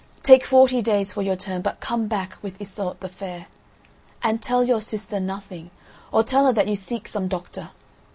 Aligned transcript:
Take 0.23 0.43
forty 0.45 0.81
days 0.81 1.13
for 1.13 1.21
your 1.21 1.35
term, 1.35 1.61
but 1.61 1.79
come 1.79 2.07
back 2.07 2.35
with 2.41 2.59
Iseult 2.59 3.01
the 3.01 3.07
Fair. 3.07 3.45
And 4.23 4.41
tell 4.41 4.63
your 4.63 4.81
sister 4.81 5.19
nothing, 5.19 5.69
or 6.11 6.23
tell 6.23 6.47
her 6.47 6.53
that 6.53 6.67
you 6.67 6.75
seek 6.75 7.07
some 7.07 7.27
doctor. 7.27 7.69